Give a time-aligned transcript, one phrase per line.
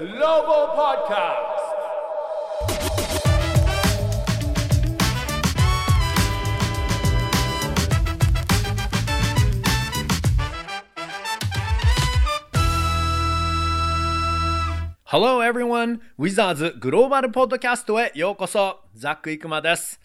[0.00, 1.36] Global Podcast.
[15.04, 16.00] Hello everyone!
[16.16, 20.00] ウィザーズグローバルポッドキャストへようこそザック・イクマです。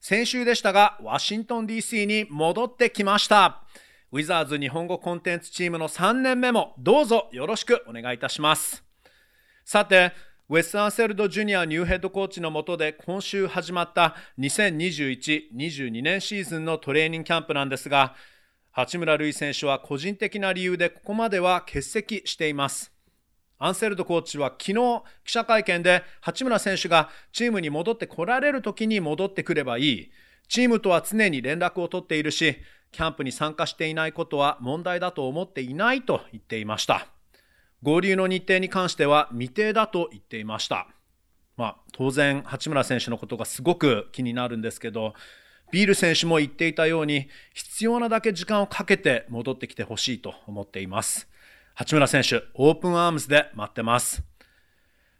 [0.00, 3.64] 先週でしたが、ワシントン DC に戻ってきました。
[4.12, 8.85] ウィザーズ日本語コンテンツチームの3年目もどうぞよろしくお願いいたします。
[9.66, 10.12] さて、
[10.48, 18.14] ウェス・アンセルド・ジュニアニューヘッドコーチの下で今週始まった2021-22年シーズンのトレーニングキャンプなんですが、
[18.70, 22.92] 八村塁選手は個人的な理由でここまでは欠席しています。
[23.58, 30.10] アンセルドコーチは昨日記者会見で八村選手がチームに戻ってこられる時に戻ってくればいい。
[30.46, 32.56] チームとは常に連絡を取っているし、
[32.92, 37.08] キャンプに参加していないことは問題だと思っていないと言っていました。
[37.82, 40.88] 合流の日程に関しては未定だと言っていました。
[41.56, 45.14] まあ、当然、八村選手のことがすごく気になるんですけど、
[45.72, 51.28] ビール選手も言っていたように、必要なだけ時間をかけて戻ってきてほしいと思っています。
[51.74, 54.22] 八村選手、オープンアームズで待ってます。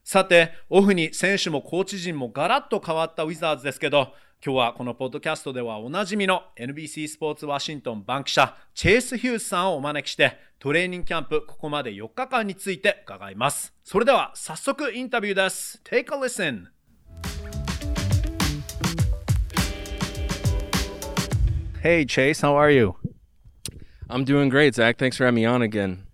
[0.05, 13.75] さて、オフに選手もコーチ陣もガラッと変わったウィザーズですけど、今日はこのポッドキャストではおなじみの NBC スポーツワシントンバンキシャチェイス・ヒューズさんをお招きしてトレーニングキャンプここまで4日間について伺います。
[13.83, 15.81] それでは早速インタビューです。
[15.84, 16.67] Take a listen!
[21.83, 22.95] Hey Chase, how are you?
[24.09, 24.98] I'm doing great, Zach.
[24.98, 26.06] Thanks for having me on again.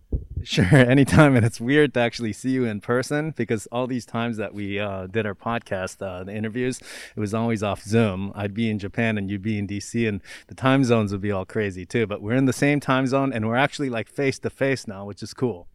[0.44, 1.36] Sure, anytime.
[1.36, 4.78] And it's weird to actually see you in person because all these times that we
[4.78, 6.80] uh, did our podcast, uh, the interviews,
[7.14, 8.32] it was always off Zoom.
[8.34, 11.32] I'd be in Japan and you'd be in DC, and the time zones would be
[11.32, 12.06] all crazy too.
[12.06, 15.04] But we're in the same time zone and we're actually like face to face now,
[15.04, 15.68] which is cool.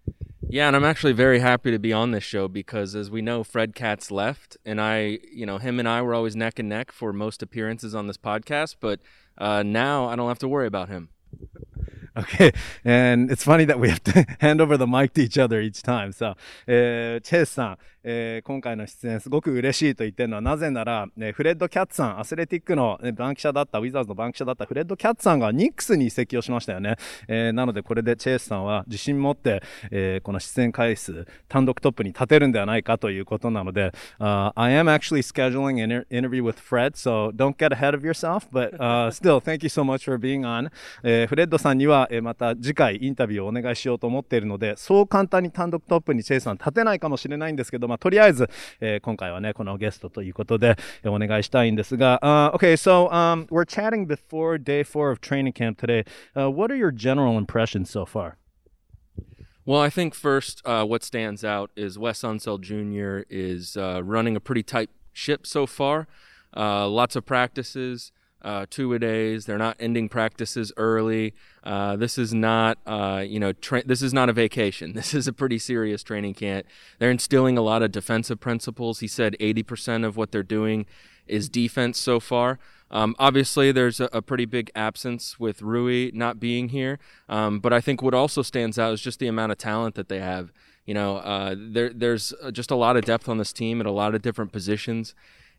[0.49, 3.43] Yeah, and I'm actually very happy to be on this show because, as we know,
[3.43, 6.93] Fred Katz left, and I, you know, him and I were always neck and neck
[6.93, 9.01] for most appearances on this podcast, but
[9.37, 11.09] uh, now I don't have to worry about him.
[12.17, 12.51] Okay,
[12.83, 15.83] and it's funny that we have to hand over the mic to each other each
[15.83, 16.11] time.
[16.11, 16.33] So,
[16.67, 17.19] uh,
[18.09, 26.95] えー、今回の出演すごく嬉しいと言ってるのはなぜなら、ね、フレッド・キャッツさん、アスレティックの、ね、バンキシャだった、ウィザーズのバンキシャだったフレッド・キャッツさんがニックスに移籍をしましたよね。
[27.27, 33.91] えー、なのでこれでチェイスさんは自信持って、えー、この出演回数単独トップに立てるんではないかということなので、
[34.21, 39.11] uh, I am actually scheduling an interview with Fred, so don't get ahead of yourself, but、uh,
[39.11, 40.71] still thank you so much for being on、
[41.03, 41.27] えー。
[41.27, 48.48] フレッドさんには、えー、また次回インタビューをお願いしようと思っているので、そう簡単に単独トップにチェイスさん立てないかもしれないんですけど、まあ、とりあえず、
[48.80, 56.04] えー、今回はね、このゲストということで、お願いしたいんですが、uh, okay, so um, we're chatting before day four of training camp today.
[56.36, 58.36] Uh, what are your general impressions so far?
[59.64, 63.24] Well, I think first, uh, what stands out is Wes Unseld Jr.
[63.30, 66.08] is uh, running a pretty tight ship so far.
[66.56, 68.10] Uh, lots of practices,
[68.41, 69.45] uh, two a days.
[69.45, 71.33] They're not ending practices early.
[71.63, 74.93] Uh, this is not, uh, you know, tra- this is not a vacation.
[74.97, 76.65] This is a pretty serious training camp.
[76.99, 78.99] They're instilling a lot of defensive principles.
[78.99, 80.85] He said 80% of what they're doing
[81.27, 82.59] is defense so far.
[82.89, 87.73] Um, obviously, there's a, a, pretty big absence with Rui not being here, um, but
[87.73, 90.53] I think what also stands out is just the amount of talent that they have.
[90.85, 93.91] You know, uh, there, there's just a lot of depth on this team at a
[93.91, 95.13] lot of different positions.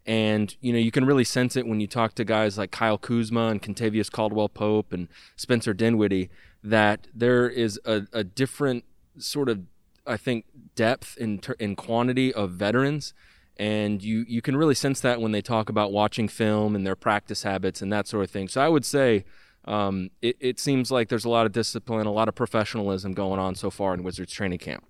[0.08, 2.96] And, you know, you can really sense it when you talk to guys like Kyle
[2.96, 6.30] Kuzma and Contavious Caldwell Pope and Spencer Dinwiddie
[6.64, 8.84] that there is a, a different
[9.18, 9.64] sort of,
[10.06, 13.12] I think, depth in, in quantity of veterans.
[13.58, 16.96] And you, you can really sense that when they talk about watching film and their
[16.96, 18.48] practice habits and that sort of thing.
[18.48, 19.26] So I would say
[19.66, 23.38] um, it, it seems like there's a lot of discipline, a lot of professionalism going
[23.38, 24.86] on so far in Wizards training camp.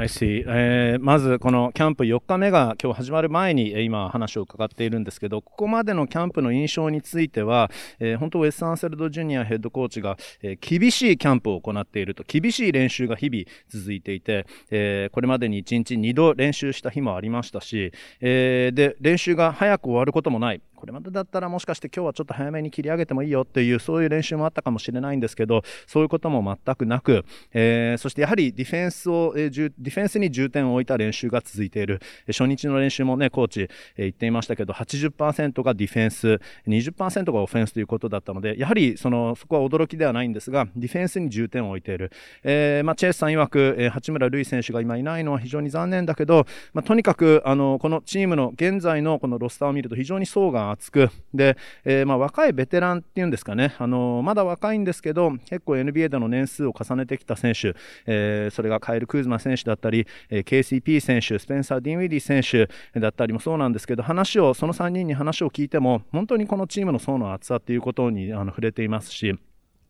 [0.00, 17.92] I see、えー、まずこのキャンプ4日目が今日始まる前に今話を伺っているんですけどここまでのキャンプの印象については、えー、本当ウェス・アンセルド・ジュニアヘッドコーチが、えー、厳しいキャンプを行っていると厳しい練習が日々続いていて、えー、これまでに1日2度練習した日もありましたし、
[18.22, 20.62] えー、で練習が早く終わることもない。
[20.80, 32.00] これまでだったらもしかして今日はちょっと早めに切り上げてもいいよっていうそういう練習もあったかもしれないんですけどそういうことも全くなく、えー、そしてやはりディフェンスを、えー、ディフェンスに重点を置いた練習が続いている。
[32.28, 57.74] 初日の練習もねコーチ、えー、言っていましたけど80%がディフェンス20%がオフェンスということだったのでやはりそのそこは驚きではないんですがディフェンスに重点を置いている、えーまあ、チェイスさん曰く、え、八村塁選手が今いないのは非常に残念だけど、まあ、とにかくあのこのチームの現在のこのロスターを見ると非常に層が厚く、で、えー、まあ若いベテランっていうんですかね、あの、まだ若いんですけど、結構 NBA での年数を重ねてきた選手、
[58.06, 62.68] えー、それがカイル・クーズマ選手だったったり、え、KCP 選手、スペンサー・ディンウィディ選手
[63.00, 69.34] だったりもそうなんですけど、話を、その3人に話を聞いても、本当にこのチームの層の厚さっていうことにあの触れていますし、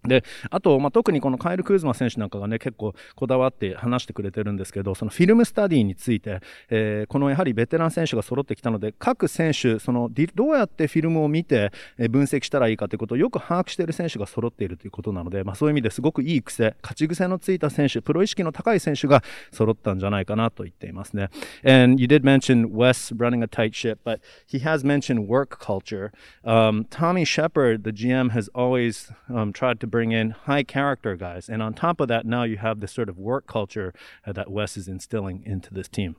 [0.05, 21.29] であと、まあ、特にこのカイル・クーズマ選手なんかがね結構こだわって話してくれてるんですけどそのフィルムスタディについて、えー、このやはりベテラン選手が揃ってきたので各選手そのどうやってフィルムを見てえ分析したらいいかということをよく把握している選手が揃っているということなので、まあ、そういう意味ですごくいい癖勝ち癖のついた選手プロ意識の高い選手が揃ったんじゃないかなと言っていますね。
[21.64, 26.12] And you did mention Wes running a tight ship, but he has mentioned work culture.
[26.44, 31.49] Um, Tommy Shepard, the GM, has always um, tried to bring in high character guys.
[31.49, 33.93] And on top of that, now you have this sort of work culture
[34.27, 36.17] uh, that Wes is instilling into this team.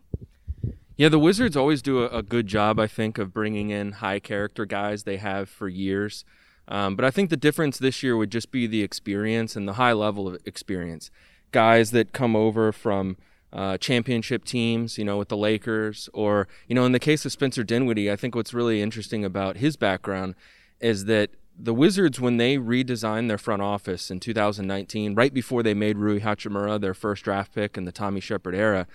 [0.98, 4.20] Yeah, the Wizards always do a, a, good job, I think, of bringing in high
[4.20, 6.24] character guys they have for years.
[6.68, 9.74] Um, but I think the difference this year would just be the experience and the
[9.74, 11.10] high level of experience.
[11.52, 13.18] Guys that come over from
[13.52, 17.32] uh, championship teams, you know, with the Lakers, or, you know, in the case of
[17.32, 20.36] Spencer Dinwiddie, I think what's really interesting about his background
[20.80, 25.74] is that the Wizards, when they redesigned their front office in 2019, right before they
[25.74, 28.88] made Rui Hachimura their first draft pick in the Tommy Shepard era,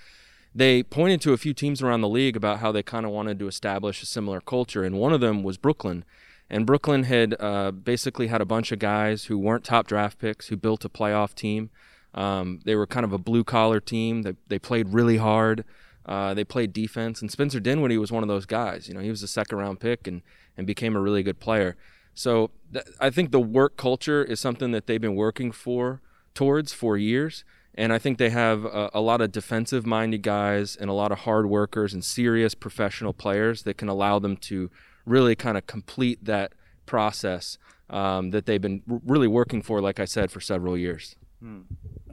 [0.55, 3.39] they pointed to a few teams around the league about how they kind of wanted
[3.39, 6.05] to establish a similar culture, and one of them was Brooklyn.
[6.49, 10.49] And Brooklyn had uh, basically had a bunch of guys who weren't top draft picks
[10.49, 11.71] who built a playoff team.
[12.15, 14.23] Um, they were kind of a blue collar team.
[14.23, 15.65] They, they played really hard.
[16.07, 18.89] Uh, they played defense, and Spencer Dinwiddie was one of those guys.
[18.89, 20.23] You know, he was a second round pick and,
[20.57, 21.77] and became a really good player.
[22.17, 26.01] So th- I think the work culture is something that they've been working for
[26.35, 27.45] towards for years.
[27.75, 31.13] And I think they have a, a lot of defensive minded guys and a lot
[31.13, 34.71] of hard workers and serious professional players that can allow them to
[35.05, 36.53] really kind of complete that
[36.87, 37.59] process
[37.91, 41.17] um, that they've been r- really working for, like I said, for several years.
[41.41, 41.61] Hmm.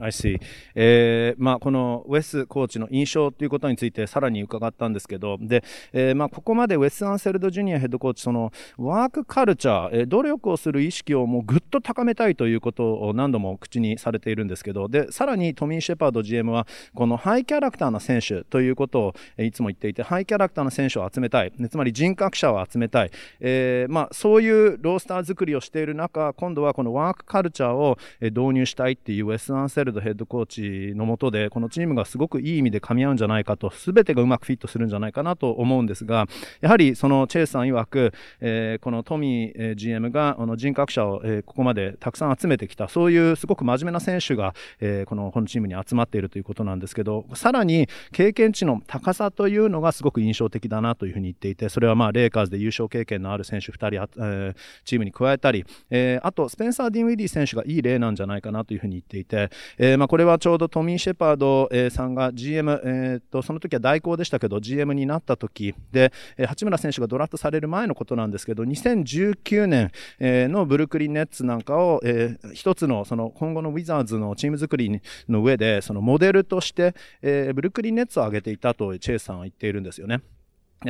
[0.00, 0.40] I see.
[0.74, 5.62] えーまあ、このウェスコーチの印象ということについてさらに伺ったんですけど、で
[5.92, 23.10] えーまあ、ここまでウェス・アンセルド・ジュニアヘッドコーチ、そのワークカルチャー、えー、努力をする意識をもうぐっと高めたいということを何度も口にされているんですけど、でさらにトミー・シェパード GM は、このハイキャラクターな選手ということを、いつも言っていて、ハイキャラクターな選手を集めたい、つまり人格者を集めたい、
[23.40, 36.26] えーまあ、そういうロースター作りをしている中、今度はこのワークカルチャーを導入したいっていうウェス・アンセルドヘッドコーチのもとでこのチームがすごくいい意味で噛み合うんじゃないかと全てがうまくフィットするんじゃないかなと思うんですが
[36.60, 54.54] やはりそのチェイスさん曰く、えー、このトミー、GM があの人格者を、ここまでたくさん集めてきたそういうすごく真面目な選手が、えー、このこのチームに集まっているということなんですけどさらに経験値の高さというのがすごく印象的だなというふうに言っていてそれはまあレイカーズで優勝経験のある選手2人、えー、
[54.84, 66.12] チームに加えたり、えー、あとスペンサー・ディンウィディ選手がいい例なんじゃないかなというふうに言っていて、えーまあ、これはちょうどトミー・シェパード、さんが GM、えー、とその時は代行でしたけど GM になった時で、
[66.46, 69.90] 八村選手がドラフトされる前のことなんですけど2019年、
[70.20, 80.20] のブルックリン・ネッツなんかを、えー、一つのその今後のウィザーズのチーム作りの上でそのモデルとして、え、ブルックリン・ネッツを挙げていたとチェイスさんは言っているんですよね。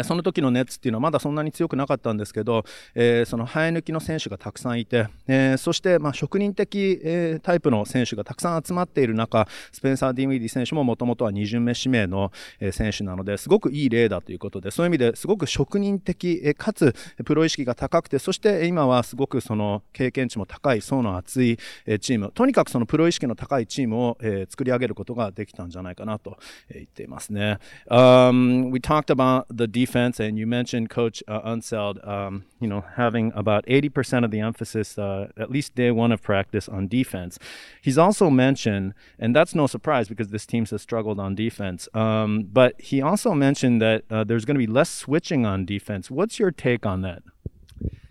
[0.03, 2.65] その時のネッツっていうのはまだそんなに強くなかったんですけど、
[2.95, 12.33] えー、その生え抜きの選手がたくさんいて、えー、そしてまあ職人的、えー、タイプの選手がたくさん集まっている中スペンサー・ディンウィディ選手ももともとは2巡目指名の、
[12.73, 21.59] 選手なのですごくいい例だということでそういう意味ですごく職人的、えー、かつプロ意識が高くてそして今はすごくその経験値も高い層の厚い、
[22.01, 26.39] チームとにかくそのプロ意識の高いチームを、えー、作り上げることができたんじゃないかなと、
[26.73, 27.59] 言っていますね。
[27.91, 33.33] Um, we talked about the defense and you mentioned Coach uh, Unseld, um, you know, having
[33.35, 37.39] about 80% of the emphasis, uh, at least day one of practice, on defense.
[37.83, 42.49] He's also mentioned, and that's no surprise because this team has struggled on defense, um,
[42.51, 46.11] but he also mentioned that uh, there's going to be less switching on defense.
[46.11, 47.23] What's your take on that?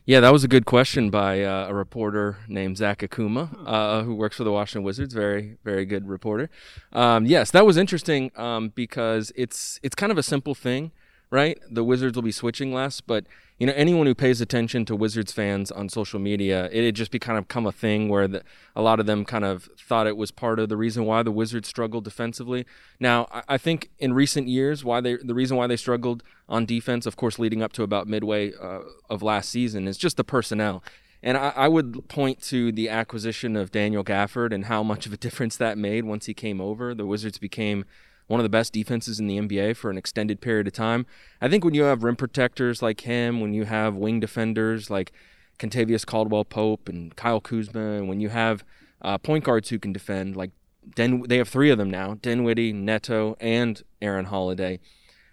[0.06, 4.14] Yeah, that was a good question by uh, a reporter named Zach Akuma, uh, who
[4.14, 5.14] works for the Washington Wizards.
[5.14, 6.50] Very, very good reporter.
[6.92, 10.92] Um, yes, that was interesting um, because it's it's kind of a simple thing
[11.34, 11.60] right?
[11.68, 13.26] The Wizards will be switching less, but
[13.58, 17.10] you know anyone who pays attention to Wizards fans on social media, it had just
[17.10, 18.44] be kind of come a thing where the,
[18.76, 21.32] a lot of them kind of thought it was part of the reason why the
[21.32, 22.68] Wizards struggled defensively.
[23.00, 26.68] Now, I, I think in recent years, why they the reason why they struggled on
[26.68, 30.24] defense, of course, leading up to about midway uh, of last season, is just the
[30.24, 30.84] personnel.
[31.24, 35.14] And I, I, would point to the acquisition of Daniel Gafford and how much of
[35.14, 36.94] a difference that made once he came over.
[36.94, 37.86] The Wizards became
[38.28, 41.06] one of the best defenses in the NBA for an extended period of time.
[41.42, 45.12] I think when you have rim protectors like him, when you have wing defenders like
[45.60, 48.64] Contavious Caldwell Pope and Kyle Kuzma, and when you have
[49.02, 50.52] uh, point guards who can defend, like
[50.96, 54.80] Den, they have three of them now: Dinwiddie, Neto, and Aaron Holiday.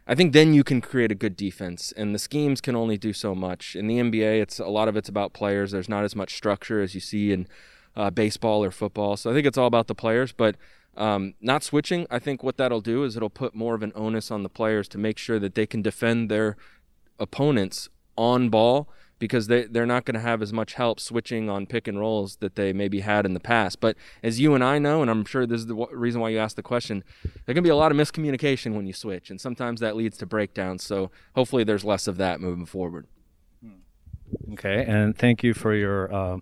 [0.06, 3.12] I think then you can create a good defense, and the schemes can only do
[3.12, 3.76] so much.
[3.76, 5.70] In the NBA, it's a lot of it's about players.
[5.70, 7.46] There's not as much structure as you see in
[7.96, 9.16] uh, baseball or football.
[9.16, 10.56] So I think it's all about the players, but.
[10.96, 14.30] Um, not switching, I think what that'll do is it'll put more of an onus
[14.30, 16.56] on the players to make sure that they can defend their
[17.18, 18.88] opponents on ball
[19.20, 22.36] because they, they're not going to have as much help switching on pick and rolls
[22.36, 23.78] that they maybe had in the past.
[23.78, 26.30] But as you and I know, and I'm sure this is the w- reason why
[26.30, 27.04] you asked the question,
[27.44, 30.26] there can be a lot of miscommunication when you switch, and sometimes that leads to
[30.26, 30.82] breakdowns.
[30.82, 33.06] So hopefully there's less of that moving forward.
[34.52, 36.40] Okay, and thank you for your um,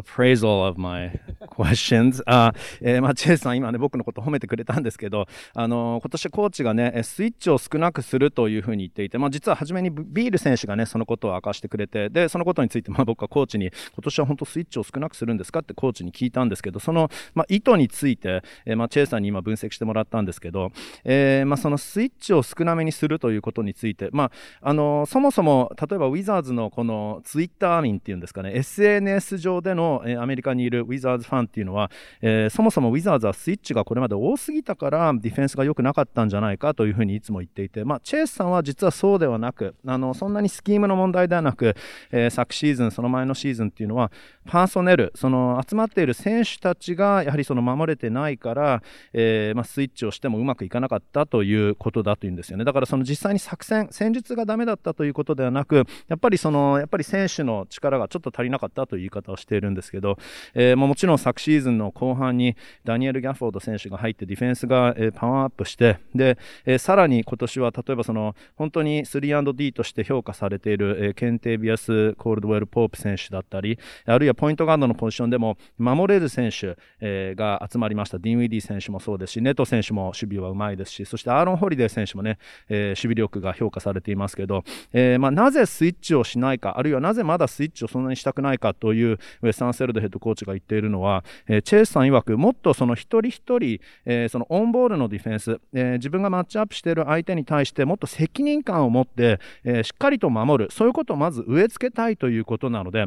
[0.00, 1.10] appraisal of my
[1.48, 2.22] questions.
[2.26, 20.70] あえーまあ、チェイさん、今ね、僕のこと褒めてくれたんですけど、あの今年コーチがね、スイッチを少なくするというふうに言っていて、まあ、実は初めにビール選手がね、そのことを明かしてくれて、で、そのことについて、まあ、僕はコーチに、今年は本当スイッチを少なくするんですかってコーチに聞いたんですけど、その、まあ、意図について、えーまあ、チェイさんに今分析してもらったんですけど、
[21.04, 24.30] えーまあ、そのスイッチを少なめにするということについて、まあ、
[24.62, 31.90] あのそもそも、例えばウィザーズのこのツイッター民っていうんですかね、SNS 上での、えー、アメリカにいるウィザーズファンっていうのは、
[32.22, 41.74] えー、そもそもウィザーズはスイッチがこれまで多すぎたからディフェンスが良くなかったんじゃないかというふうにいつも言っていて、まあ、チェイスさんは実はそうではなくあのそんなにスキームの問題ではなく、
[42.10, 44.10] えー、昨シーズンその前のシーズンっていうのは
[44.46, 48.82] パーソネルその集まっている選手たちがやはりその守れてないから、
[49.12, 52.64] えー、まあ、スイッチをしてもうまくいかなかったということだというんですよね。
[52.64, 60.18] だからその実際に作戦戦術がダメだったということではなくやっぱりそのやっぱり選手の力がちょっと足りなかったという言い方をしているんですけど、
[60.54, 78.18] えー、もちろん昨シーズンの後半にダニエル・ギャフォード選手が入ってディフェンスが、えー、パワーアップしてで、えー、さらに今年は例えばその本当に 3&D として評価されている、えー、ケンテイビアス・コールドウェル・ポープ選手だったりあるいはポイントガードのポジションでも守れる選手、えー、が集まりました。
[78.18, 100.70] ディンウィディ選手もそうですしネト選手も守備はうまいですしそしてアーロン・ホリデー選手もね、えー、守備力が評価されていますけど、えーまあ、なぜスイッチをしないかあるいはなぜまだスイッチをそんなにしたくないかというウェス・アンセルドヘッドコーチが言っているのは、えー、チェイスさん曰くもっとその一人一人、えー、そのオンボールのディフェンス、えー、自分がマッチアップしている相手に対してもっと責任感を持って、えー、しっかりと守る。
[100.70, 103.06] そういうことをまず植え付けたいということなので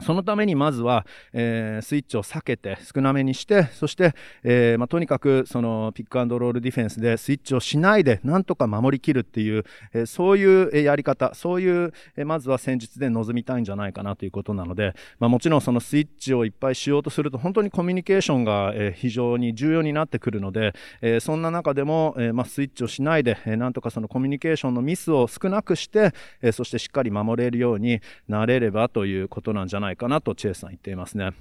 [0.00, 4.14] そのためにまずは、えー、スイッチを避けて少なめにしてそして、
[4.44, 31.31] えーまあ、とにかくそのピックアンドロールディフェンスでスイッチをしないでなんとか守りきるっていう、えー、そういうやり方そういう、えー、まずは戦術で臨みたいんじゃないかなということなので、まあ、もちろんそのスイッチをいっぱいしようとすると本当にコミュニケーションが、えー、非常に重要になってくるので、えー、そんな中でも、えーまあ、スイッチをしないで、えー、なんとかそのコミュニケーションのミスを少なくして、えー、そしてしっかり守れるようになれればということなんじゃなかなとチェイさん言っていますね。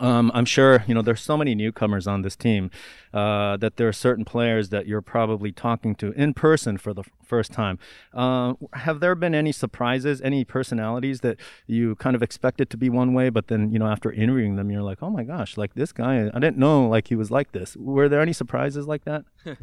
[0.00, 2.70] Um, I'm sure you know there's so many newcomers on this team
[3.14, 7.04] uh, that there are certain players that you're probably talking to in person for the
[7.24, 7.78] first time.
[8.12, 12.90] Uh, have there been any surprises, any personalities that you kind of expected to be
[12.90, 15.74] one way, but then you know after interviewing them, you're like, oh my gosh, like
[15.74, 17.76] this guy, I didn't know like he was like this.
[17.76, 19.24] Were there any surprises like that?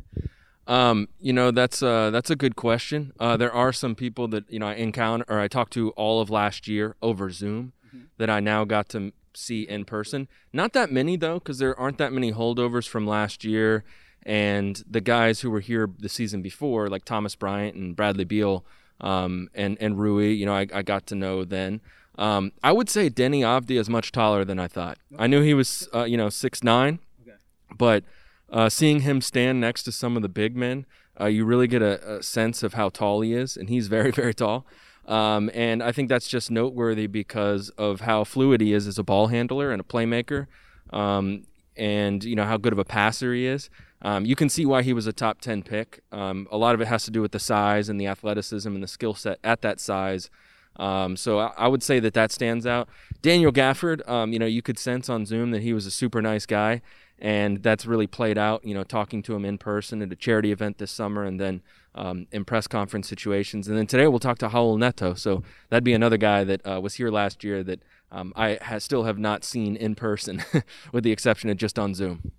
[0.66, 3.12] Um, you know, that's uh, that's a good question.
[3.20, 6.22] Uh, there are some people that you know I encounter or I talked to all
[6.22, 7.77] of last year over Zoom mm-hmm.
[8.19, 10.29] that I now got to see in person.
[10.53, 13.85] Not that many though, because there aren't that many holdovers from last year,
[14.25, 18.65] and the guys who were here the season before, like Thomas Bryant and Bradley Beal,
[19.01, 21.81] um, and and Rui, you know, I, I got to know then.
[22.17, 24.99] Um, I would say Denny Avdi is much taller than I thought.
[25.17, 27.37] I knew he was, uh, you know, six nine, okay.
[27.77, 28.03] but
[28.51, 30.85] uh, seeing him stand next to some of the big men,
[31.21, 34.11] uh, you really get a, a, sense of how tall he is, and he's very,
[34.23, 34.67] very tall.
[35.09, 39.03] Um, and I think that's just noteworthy because of how fluid he is as a
[39.03, 40.47] ball handler and a playmaker,
[40.91, 41.45] um,
[41.77, 43.71] and you know how good of a passer he is.
[44.03, 46.03] Um, you can see why he was a top 10 pick.
[46.13, 48.83] Um, a lot of it has to do with the size and the athleticism and
[48.83, 50.31] the skill set at that size.
[50.77, 52.89] Um, so I, I, would say that that stands out.
[53.23, 56.23] Daniel Gafford, um, you know, you could sense on Zoom that he was a super
[56.23, 56.83] nice guy
[57.19, 58.65] and that's really played out.
[58.65, 61.63] You know, talking to him in person at a charity event this summer, and then
[61.99, 65.15] um, in press conference situations, and then today we'll talk to Raul Neto.
[65.15, 68.79] So that'd be another guy that uh, was here last year that um, I ha-
[68.79, 70.43] still have not seen in person,
[70.93, 72.33] with the exception of just on Zoom.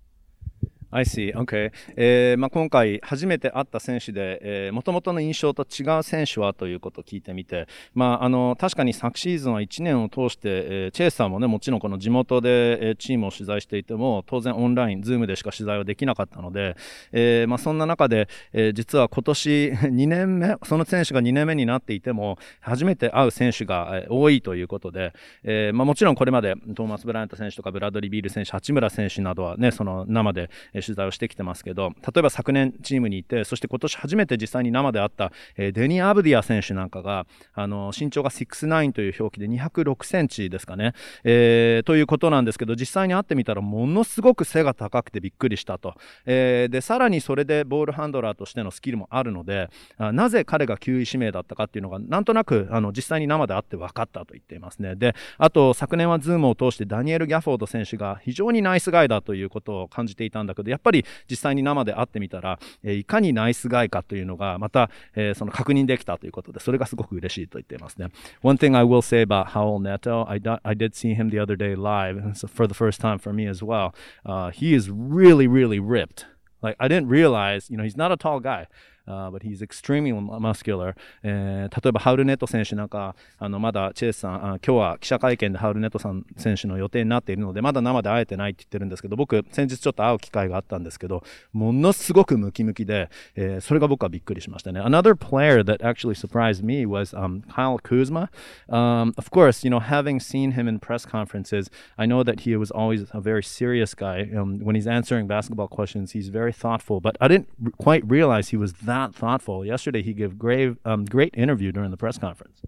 [0.92, 1.32] I see.
[1.34, 1.70] Okay.
[1.96, 16.76] えーまあ、今回初めて会った選手で、えー、元々の印象と違う選手はということを聞いてみて、まあ、あの確かに昨シーズンは1年を通して、えー、チェイスさんもねもちろんこの地元で、えー、チームを取材していても当然オンライン、ズームでしか取材はできなかったので、
[17.12, 25.12] えーまあ、そんな中で、えー、実は今年 2年目その選手が2年目になっていても初めて会う選手が多いということで、
[25.44, 30.50] えーまあ、もちろんこれまでトーマス・ブライアント選手とかブラッドリー・ビール選手八村選手などはねその生で
[30.82, 40.94] 取材をしてきてますけど例えば昨年チームにいてそして今年初めて実際に生で会った、デニー・アブディア選手なんかがあの身長が 6'9 という表記で206センチですかね、
[41.24, 45.94] えー、ということなんですけど実際に会ってみたらものすごく背が高くてびっくりしたと、
[46.26, 49.68] えー、でさらにそれでボールハンドラーとしてのスキルもあるので
[49.98, 54.94] なぜ彼が9位指名だったかっていうのがなんとなくあの実際に生で会って分かったと言っていますね。
[54.96, 68.08] であと昨年はズームを通してダニエル・ギャフォード選手が非常にナイスガイだということを感じていたんだけどやっぱり実際に生で会ってみたら、え、いかにナイスガイかというのがまた、えー、その確認できたということでそれがすごく嬉しいと言っていますね
[68.42, 71.56] One thing I will say about Howell Neto I, I did see him the other
[71.56, 76.26] day live for the first time for me as well、uh, he is really really ripped
[76.62, 78.66] like I didn't realize you know he's not a tall guy
[79.09, 91.23] uh, but he's extremely muscular、えー、例えばハウルネット選手なんかあのまだチェイスさんあ今日は記者会見でハウルネットさん選手の予定になっているのでまだ生で会えてないって言ってるんですけど僕先日ちょっと会う機会があったんですけど
[91.53, 100.51] ものすごくムキムキで、えー、それが僕はびっくりしましたね Another player that actually surprised me was、um, Kyle Kuzma、um, of course you know having seen
[100.51, 104.75] him in press conferences I know that he was always a very serious guy、um, when
[104.75, 107.47] he's answering basketball questions he's very thoughtful but I didn't
[107.77, 109.64] quite realize he was that not thoughtful.
[109.64, 112.60] Yesterday, he gave great, um, great interview during the press conference.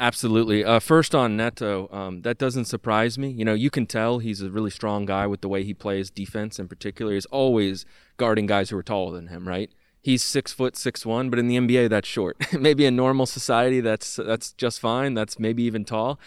[0.00, 0.64] Absolutely.
[0.64, 3.28] Uh, first on Neto, um, that doesn't surprise me.
[3.30, 6.10] You know, you can tell he's a really strong guy with the way he plays
[6.10, 7.12] defense in particular.
[7.12, 7.86] He's always
[8.16, 9.70] guarding guys who are taller than him, right?
[10.02, 12.36] He's six foot six one, but in the NBA that's short.
[12.58, 15.14] maybe in normal society that's that's just fine.
[15.14, 16.18] That's maybe even tall.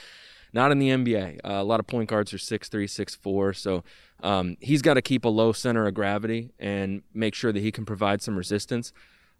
[0.53, 1.39] Not in the NBA.
[1.43, 3.53] Uh, a lot of point guards are six three, six four.
[3.53, 3.83] So
[4.21, 7.71] um, he's got to keep a low center of gravity and make sure that he
[7.71, 8.93] can provide some resistance.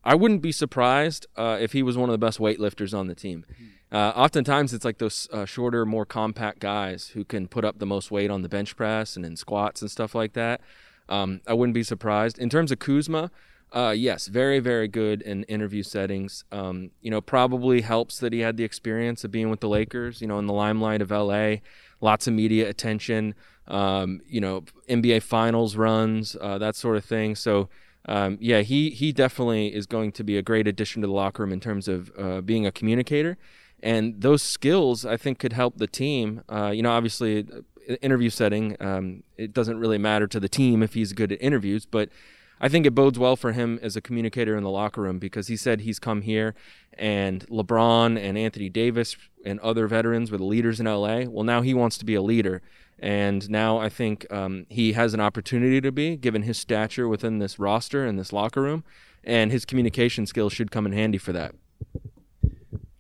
[0.04, 3.16] I wouldn't be surprised uh, if he was one of the best weightlifters on the
[3.16, 3.46] team.
[3.58, 3.96] Hmm.
[3.96, 7.86] Uh, oftentimes, it's like those uh, shorter, more compact guys who can put up the
[7.86, 10.62] most weight on the bench press and in squats and stuff like that.
[11.08, 12.40] Um, I wouldn't be surprised.
[12.40, 13.30] In terms of Kuzma,
[13.72, 16.44] uh, yes, very, very good in interview settings.
[16.52, 20.22] Um, you know, probably helps that he had the experience of being with the Lakers,
[20.22, 21.56] you know, in the limelight of LA,
[22.02, 23.34] lots of media attention,
[23.68, 27.36] um, you know, NBA finals runs, uh, that sort of thing.
[27.36, 27.70] So,
[28.06, 31.44] um, yeah, he he definitely is going to be a great addition to the locker
[31.44, 33.38] room in terms of uh, being a communicator,
[33.82, 36.42] and those skills I think could help the team.
[36.50, 40.84] Uh, you know, obviously, uh, interview setting um, it doesn't really matter to the team
[40.84, 42.10] if he's good at interviews, but
[42.60, 45.48] I think it bodes well for him as a communicator in the locker room because
[45.48, 46.56] he said he's come here
[46.94, 51.24] and LeBron and Anthony Davis and other veterans were the leaders in LA.
[51.26, 52.62] Well, now he wants to be a leader.
[53.00, 57.40] And now I think um, he has an opportunity to be, given his stature within
[57.40, 58.84] this roster and this locker room,
[59.24, 61.56] and his communication skills should come in handy for that.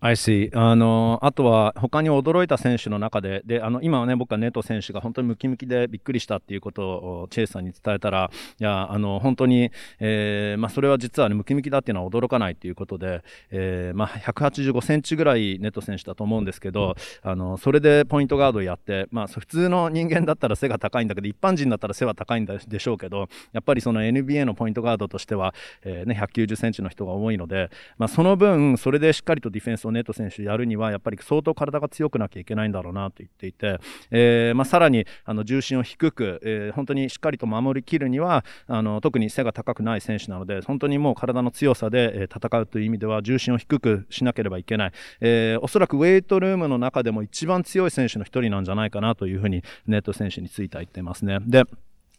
[0.05, 0.49] I see.
[0.53, 33.79] あの、あとは他に驚いた選手の中で、で、あの、今はね、僕はネト選手が本当にムキムキでびっくりしたっていうことをチェイスさんに伝えたら、いや、あの、本当に、えー、まあ、それは実はね、ムキムキだっていうのは驚かないっていうことで、えー、まあ、185センチぐらいネト選手だと思うんですけど、あの、それでポイントガードをやって、まあ、普通の人間だったら背が高いんだけど、一般人だったら背は高いんでしょうけど、やっぱりその NBA のポイントガードとしては、えー、ね、190センチの人が多いので、まあ、その分、それでしっかりとディフェンスをネット選手やるにはやっぱり相当体が強くなきゃいけないんだろうなと言っていて、
[34.11, 51.39] えーまあ、さらにあの重心を低く、えー、本当にしっかりと守りきるにはあの特に背が高くない選手なので本当にもう体の強さで、え、戦うという意味では重心を低くしなければいけない、えー、おそらくウェイトルームの中でも一番強い選手の一人なんじゃないかなというふうにネット選手については言ってますね。
[51.41, 51.63] で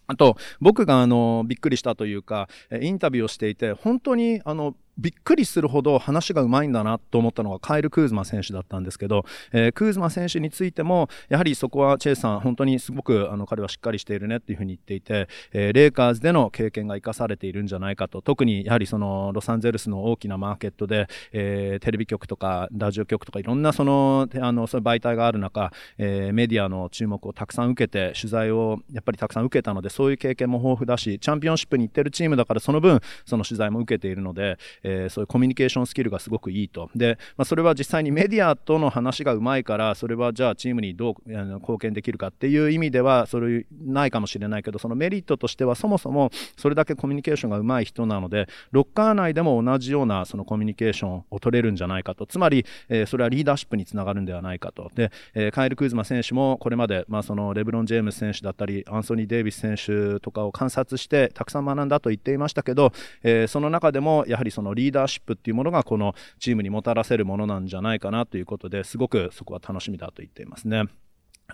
[0.07, 2.49] あと、僕があの、びっくりしたというか、
[2.81, 18.23] インタビューをしていて、本当にあの、びっくりするほど話がうまいんだなと思ったのがカエル・クーズマ選手だったんですけど、えー、クーズマ選手についてもやはりそこはチェイさん本当にすごくあの彼はしっかりしているねっていうふうに言っていて、えー、レイカーズでの経験が生かされているんじゃないかと。
[18.23, 36.91] 特にやはりそのロサンゼルスの大きなマーケットで、えー、テレビ局とかラジオ局とかいろんなそのあのそ媒体がある中、え、メディアの注目をたくさん受けて取材をやっぱりたくさん受けたのでそういう経験も豊富だしチャンピオンシップに行ってるチームだからその分その取材も受けているので、えー、そういうコミュニケーションスキルがすごくいいと。
[36.95, 52.27] で、まあ、それは実際にメディアとの話がうまいからそれはじゃあチームにどう貢献できるかっていう意味ではそれないかもしれないけどそのメリットとしてはそもそもそれだけコミュニケーションがうまい人なのでロッカー内でも同じようなそのコミュニケーションを取れるんじゃないかと。
[52.27, 54.91] つまり、えー、それはリーダーシップにつながるんではないかと。
[54.95, 62.93] で、えー、カエル・クーズマ選手もこれまで、まあ、そのレブロン・ジェームス選手だったりアンソニー・デイビス選手とかを観察してたくさん学んだと言っていましたけど、
[63.23, 70.85] えー、その中でもやはりそのリーダーシップっていうものがこのチームにもたらせるものなんじゃないかなということですごくそこは楽しみだと言っていますね。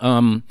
[0.00, 0.42] Um,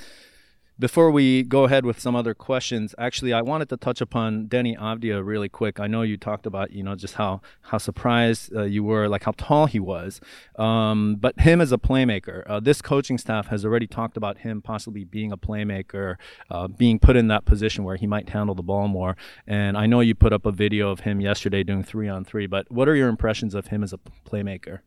[0.80, 4.78] before we go ahead with some other questions, actually, I wanted to touch upon Denny
[4.78, 5.78] Avdia really quick.
[5.78, 9.26] I know you talked about, you know, just how how surprised uh, you were, like
[9.26, 10.22] how tall he was.
[10.58, 14.62] Um, but him as a playmaker, uh, this coaching staff has already talked about him
[14.62, 16.16] possibly being a playmaker,
[16.50, 19.18] uh, being put in that position where he might handle the ball more.
[19.46, 22.48] And I know you put up a video of him yesterday doing three on three.
[22.48, 24.80] But what are your impressions of him as a playmaker?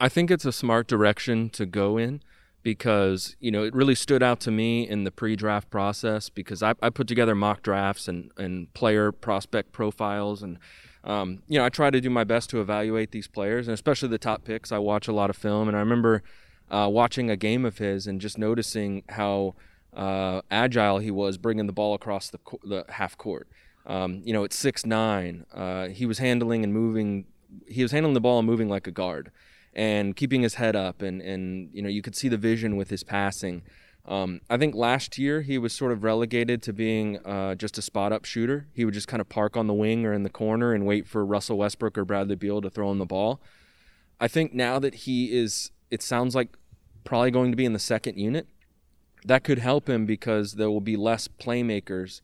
[0.00, 2.20] I think it's a smart direction to go in
[2.66, 6.74] because you know it really stood out to me in the pre-draft process because I,
[6.82, 10.58] I put together mock drafts and, and player prospect profiles and
[11.04, 14.08] um, you know I try to do my best to evaluate these players and especially
[14.08, 14.72] the top picks.
[14.72, 16.24] I watch a lot of film and I remember
[16.68, 19.54] uh, watching a game of his and just noticing how
[19.94, 23.46] uh, agile he was bringing the ball across the, the half court.
[23.86, 27.26] Um, you know, at six nine, uh, he was handling and moving.
[27.68, 29.30] He was handling the ball and moving like a guard
[29.76, 32.90] and keeping his head up and and you know you could see the vision with
[32.90, 33.62] his passing.
[34.06, 37.82] Um, I think last year he was sort of relegated to being uh, just a
[37.82, 38.68] spot up shooter.
[38.72, 41.08] He would just kind of park on the wing or in the corner and wait
[41.08, 43.40] for Russell Westbrook or Bradley Beal to throw him the ball.
[44.20, 46.56] I think now that he is, it sounds like
[47.02, 48.46] probably going to be in the second unit.
[49.24, 52.20] That could help him because there will be less playmakers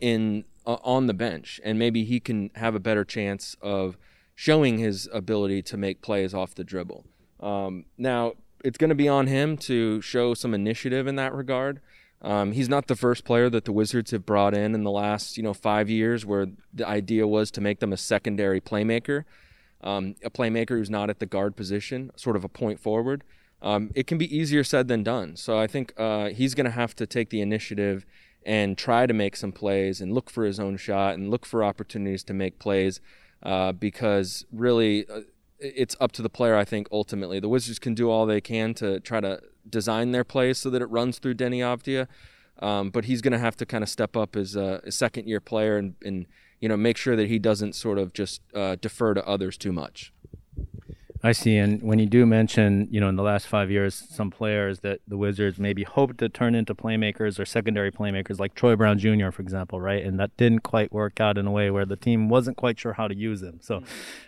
[0.00, 3.98] in uh, on the bench, and maybe he can have a better chance of
[4.40, 7.04] showing his ability to make plays off the dribble.
[7.40, 8.32] Um, now,
[8.64, 11.78] it's going to be on him to show some initiative in that regard.
[12.22, 15.36] Um, he's not the first player that the Wizards have brought in in the last,
[15.36, 19.24] you know, five years, where the idea was to make them a secondary playmaker,
[19.82, 23.24] um, a playmaker who's not at the guard position, sort of a point forward.
[23.60, 25.36] Um, it can be easier said than done.
[25.36, 28.06] So I think uh, he's going to have to take the initiative
[28.46, 31.62] and try to make some plays and look for his own shot and look for
[31.62, 33.02] opportunities to make plays
[33.42, 35.20] uh, because really uh,
[35.58, 36.56] it's up to the player.
[36.56, 40.24] I think ultimately the Wizards can do all they can to try to design their
[40.24, 42.06] play so that it runs through Denny Avdia,
[42.60, 45.28] um, but he's going to have to kind of step up as a, a second
[45.28, 46.26] year player and, and,
[46.60, 49.72] you know make sure that he doesn't sort of just uh, defer to others too
[49.72, 50.12] much.
[51.22, 51.58] I see.
[51.58, 55.00] And when you do mention, you know, in the last five years, some players that
[55.06, 59.30] the Wizards maybe hoped to turn into playmakers or secondary playmakers, like Troy Brown Jr.,
[59.30, 60.02] for example, right?
[60.02, 62.94] And that didn't quite work out in a way where the team wasn't quite sure
[62.94, 63.58] how to use them.
[63.60, 63.82] So,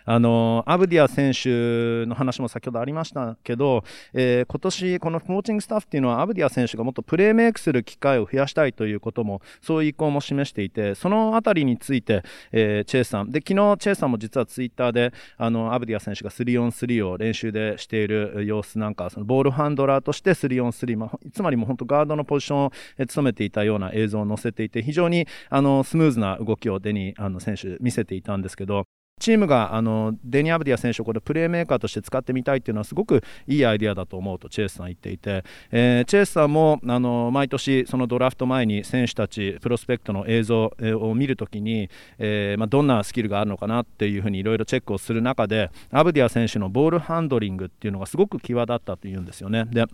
[0.05, 22.71] あの、アブディア選手の話も先ほどありましたけど、えー、今年このコーチングスタッフっていうのはアブディア選手がもっとプレーメイクする機会を増やしたいということも、そういう意向も示していて、そのあたりについて、えー、チェイさん、で、昨日チェイさんも実はツイッターで、あの、アブディア選手が3 on 3 3を練習でしている様子なんかそのボールハンドラーとして 3on3、まあ、つまりもう本当ガードのポジションを
[23.07, 28.85] 務めていたような映像を載せていて非常にあのスムーズな動きをデニあの選手見せていたんですけど
[29.23, 49.63] チームがあのデニアブディア選手をこれプレーメーカーとして使ってみたいっていうのはすごくいいアイデアだと思うとチェイスさん言っていて、えー、チェイスさんもあの毎年そのドラフト前に選手たちプロスペクトの映像を見るときに、えー、まあ、どんなスキルがあるのかなっていうふうにいろいろチェックをする中でアブディア選手のボールハンドリングっていうのがすごく際立ったというんですよね。
[49.71, 49.85] で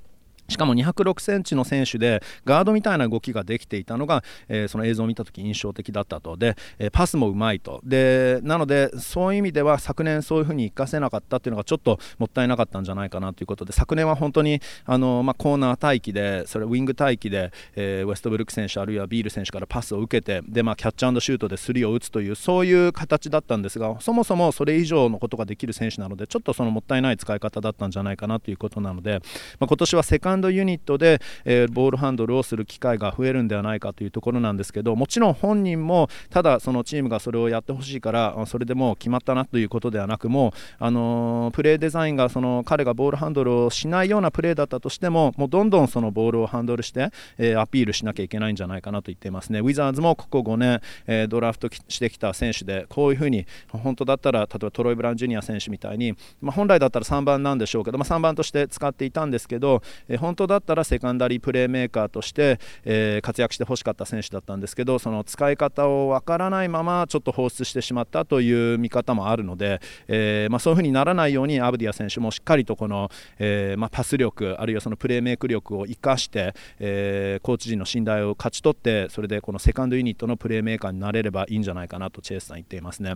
[0.49, 6.37] しかも206センチの選手でガードみたいな動きができていたのが、えー、その映像を見た時印象的だったと。
[6.37, 7.81] で、え、パスもうまいと。
[7.83, 29.21] でなのでそういう意味では昨年そういうふうに生かせなかったっていうのがちょっともったいなかったんじゃないかなということで昨年は本当にあの、まあ、コーナー待機でそれウィング待機で、えー、ウェストブルック選手あるいはビール選手からパスを受けてで、まあ、キャッチャーシュートでスリーを打つというそういう形だったんですがそもそもそれ以上のことができる選手なのでちょっとそのもったいない使い方だったんじゃないかなということなので、
[29.59, 49.59] まあ、今年はセカンドユニットでえー、ボールハンドルをする機会が増えるんではないかというところなんですけどもちろん本人もただそのチームがそれをやってほしいからそれでもう決まったなということではなくも、あのー、プレーデザインがその彼がボールハンドルをしないようなプレーだったとしてももうどんどんそのボールをハンドルして、えー、アピールしなきゃいけないんじゃないかなと言っていますね。
[49.59, 83.15] ウィザーズもここ5年、え、ドラフトしてきた選手でこういうふうに本当だったら例えばトロイ・ブラン・ジュニア選手みたいに、まあ、本来だったら3番なんでしょうけど、まあ、3番として使っていたんですけど、えー、本当だったらセカンダリープレーメーカーとして、え、活躍してほしかった選手だったんですけどその使い方をわからないままちょっと放出してしまったという見方もあるので、えま、そういうふうにならないようにアブディア選手もしっかりとこの、えま、パス力あるいはそのプレーメイク力を生かして、え、コーチ陣の信頼を勝ち取ってそれでこのセカンドユニットのプレーメーカーになれればいいんじゃないかなとチェイスさん言っていますね。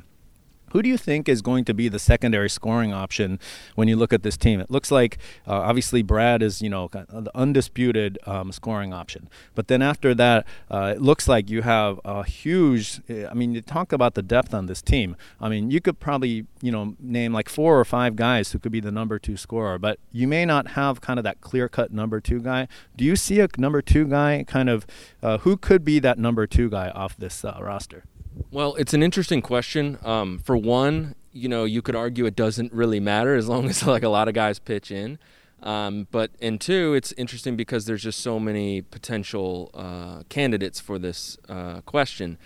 [0.74, 3.40] Who do you think is going to be the secondary scoring option
[3.76, 4.60] when you look at this team?
[4.60, 9.68] It looks like uh, obviously Brad is you know the undisputed um, scoring option, but
[9.68, 13.02] then after that, uh, it looks like you have a huge.
[13.08, 15.16] I mean, you talk about the depth on this team.
[15.40, 18.72] I mean, you could probably you know name like four or five guys who could
[18.72, 21.92] be the number two scorer, but you may not have kind of that clear cut
[21.94, 22.68] number two guy.
[22.98, 24.88] Do you see a number two guy kind of
[25.22, 28.06] uh, who could be that number two guy off this uh, roster?
[28.52, 29.98] Well, it's an interesting question.
[30.04, 33.86] Um, for one, you know, you could argue it doesn't really matter as long as
[33.86, 35.20] like a lot of guys pitch in.
[35.62, 41.00] Um, but and two, it's interesting because there's just so many potential uh, candidates for
[41.00, 42.38] this uh, question.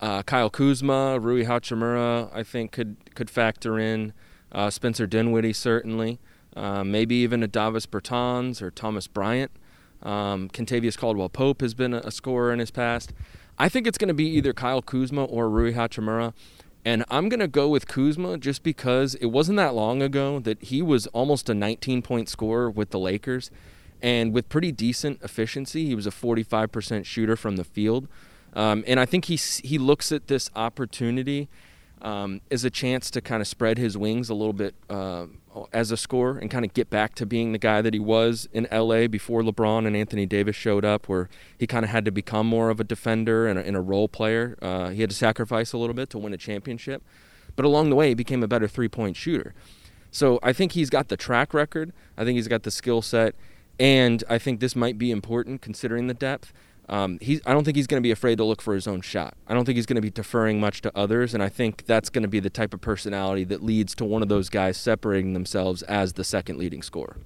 [0.00, 4.12] Uh, Kyle Kuzma, Rui Hachimura, I think could could factor in.
[4.52, 6.20] Uh, Spencer Dinwiddie certainly,
[6.54, 9.50] uh, maybe even a Davis Bertans or Thomas Bryant.
[10.00, 13.12] Um, Contavious Caldwell Pope has been a, a scorer in his past.
[13.58, 16.32] I think it's going to be either Kyle Kuzma or Rui Hachimura.
[16.84, 20.62] And I'm going to go with Kuzma just because it wasn't that long ago that
[20.64, 23.50] he was almost a 19 point scorer with the Lakers.
[24.02, 28.06] And with pretty decent efficiency, he was a 45% shooter from the field.
[28.52, 31.48] Um, and I think he, he looks at this opportunity
[32.04, 35.26] um, as a chance to kind of spread his wings a little bit uh,
[35.72, 38.46] as a scorer and kind of get back to being the guy that he was
[38.52, 42.10] in LA before LeBron and Anthony Davis showed up, where he kind of had to
[42.12, 44.56] become more of a defender and a, and a role player.
[44.60, 47.02] Uh, he had to sacrifice a little bit to win a championship,
[47.56, 49.54] but along the way, he became a better three point shooter.
[50.10, 53.34] So I think he's got the track record, I think he's got the skill set,
[53.80, 56.52] and I think this might be important considering the depth.
[56.88, 59.34] Um, I don't think he's going to be afraid to look for his own shot.
[59.46, 62.10] I don't think he's going to be deferring much to others, and I think that's
[62.10, 65.32] going to be the type of personality that leads to one of those guys separating
[65.32, 67.16] themselves as the second leading scorer.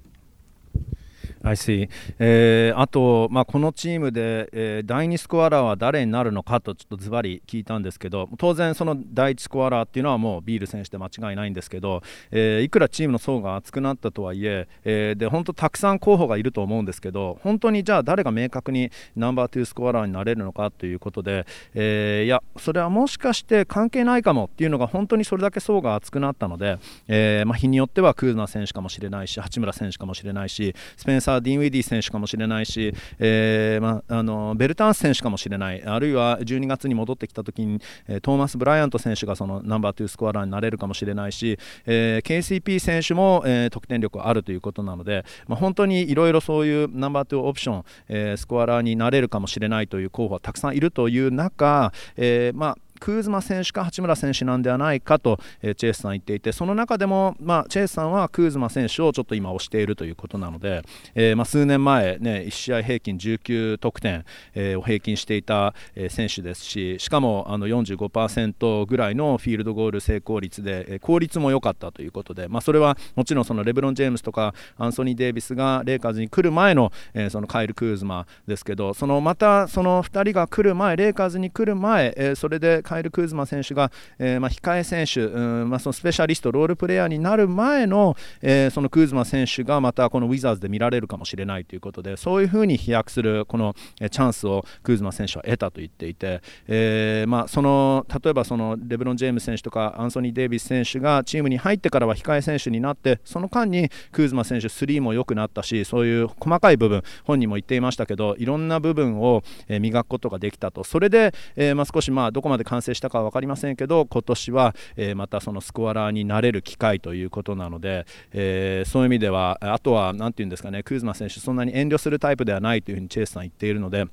[1.48, 35.82] I see、えー、あと、まあ、このチームで、えー、第2スコアラーは誰になるのかとちょっとズバリ聞いたんですけど当然、その第1スコアラーっていうのはもうビール選手で間違いないんですけど、えー、いくらチームの層が厚くなったとはいええー、で本当たくさん候補がいると思うんですけど本当にじゃあ誰が明確にナンバー2スコアラーになれるのかということで、えー、いやそれはもしかして関係ないかもっていうのが本当にそれだけ層が厚くなったので、えーまあ、日によってはクーズマ選手かもしれないし八村選手かもしれないしスペンサー・ディンウィディ選手かもしれないし、えーまあ、のベルタンス選手かもしれない。
[35.84, 37.80] あるいは12月に戻ってきた時に
[38.22, 60.82] トーマス・ブライアント選手がそのナンバー2スコアラーになれるかもしれないし、えー、KCP 選手も、えー、得点力あるということなので、ま、本当にいろいろそういうナンバー2オプション、えー、スコアラーになれるかもしれないという候補はたくさんいるという中、えーまあクーズマ選手か八村選手なんではないかと、え、チェイスさん言っていてその中でも、まあ、チェイスさんはクーズマ選手をちょっと今推しているということなので、
[61.14, 124.06] えー、まあ、数年前、ね、1試合平均19得点、え、を平均していた、え選手ですししかもあの45%ぐらいのフィールドゴール成功率で、え効率も良かったということで、まあ、それはもちろんそのレブロン・ジェームスとかアンソニー・デイビスがレイカーズに来る前の,、えそのカイル・クーズマですけどそのまたその2人が来る前レイカーズに来る前、えそれでカイル・クーズマ選手が、えー、まあ、控え選手、うんまあ、そのスペシャリスト、ロールプレイヤーになる前の、えー、そのクーズマ選手がまたこのウィザーズで見られるかもしれないということで、そういうふうに飛躍するこのチャンスをクーズマ選手は得たと言っていて、えー、まあ、その例えばそのレブロン・ジェームス選手とかアンソニー・デイビス選手がチームに入ってからは控え選手になって、その間にクーズマ選手、スリーも良くなったし、そういう細かい部分、本人も言っていましたけど、いろんな部分を磨くことができたと、それで、え、まあ、少しまあどこまで完完成したかは分かりませんけど今年は、え、またそのスコアラーになれる機会ということなので、え、そういう意味ではあとは何て言うんですかねクーズマ選手そんなに遠慮するタイプではないというふうにチェイスさん言っているので。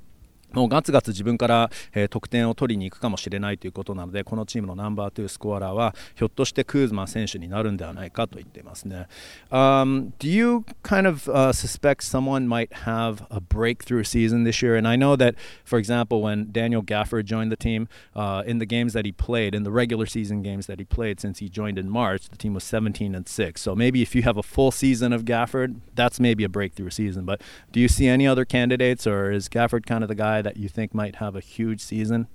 [0.55, 9.07] もうガツガツ自分から、えー、得点を取りに行くかもしれないということなのでこのチームのナンバー2スコアラーはひょっとしてクーズマン選手になるんではないかと言っていますね。
[9.51, 14.75] Um, do you kind of、uh, suspect someone might have a breakthrough season this year?
[14.75, 18.65] And I know that, for example, when Daniel Gafford joined the team uh, in the
[18.65, 21.77] games that he played, in the regular season games that he played since he joined
[21.77, 23.61] in March, the team was 17 and 6.
[23.61, 27.25] So maybe if you have a full season of Gafford, that's maybe a breakthrough season.
[27.25, 27.41] But
[27.71, 30.69] do you see any other candidates, or is Gafford kind of the guy that you
[30.69, 32.27] think might have a huge season?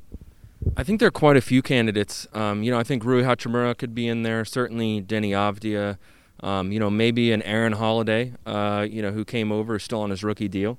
[0.77, 2.27] I think there are quite a few candidates.
[2.35, 4.45] Um, you know, I think Rui Hachimura could be in there.
[4.45, 5.97] Certainly, Denny Avdia.
[6.43, 10.11] Um, you know, maybe an Aaron Holiday, uh, you know, who came over still on
[10.11, 10.79] his rookie deal.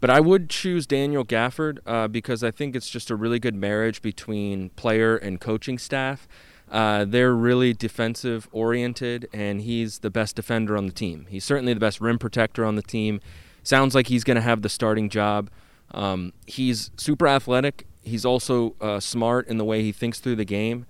[0.00, 3.54] But I would choose Daniel Gafford uh, because I think it's just a really good
[3.54, 6.26] marriage between player and coaching staff.
[6.70, 11.26] Uh, they're really defensive oriented, and he's the best defender on the team.
[11.28, 13.20] He's certainly the best rim protector on the team.
[13.62, 15.50] Sounds like he's going to have the starting job.
[15.92, 17.86] Um, he's super athletic.
[18.02, 20.86] He's also uh, smart in the way he thinks through the game,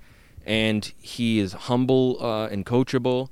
[0.47, 3.29] and he is humble uh, and coachable,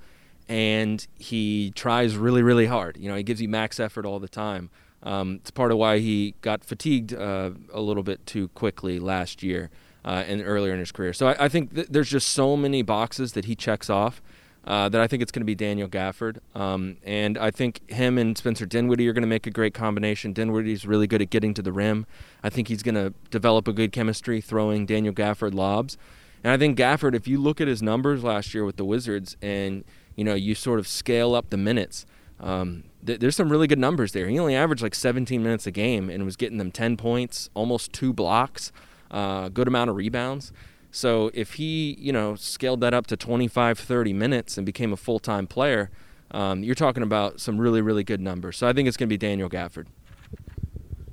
[0.48, 2.96] and he tries really, really hard.
[2.98, 4.70] You know, he gives you max effort all the time.
[5.02, 9.42] Um, it's part of why he got fatigued uh, a little bit too quickly last
[9.42, 9.70] year
[10.04, 11.12] uh, and earlier in his career.
[11.12, 14.20] So I, I think th- there's just so many boxes that he checks off.
[14.62, 16.38] Uh, that I think it's going to be Daniel Gafford.
[16.54, 20.34] Um, and I think him and Spencer Dinwiddie are going to make a great combination.
[20.34, 22.04] Dinwiddie's really good at getting to the rim.
[22.42, 25.96] I think he's going to develop a good chemistry throwing Daniel Gafford lobs.
[26.44, 29.36] And I think Gafford, if you look at his numbers last year with the Wizards
[29.40, 29.82] and,
[30.14, 32.04] you know, you sort of scale up the minutes,
[32.38, 34.28] um, th- there's some really good numbers there.
[34.28, 37.92] He only averaged like 17 minutes a game and was getting them 10 points, almost
[37.92, 38.72] two blocks,
[39.10, 40.52] uh, good amount of rebounds.
[40.90, 44.96] So if he, you know, scaled that up to 25, 30 minutes and became a
[44.96, 45.90] full-time player,
[46.32, 48.56] um, you're talking about some really, really good numbers.
[48.56, 49.86] So I think it's going to be Daniel Gafford.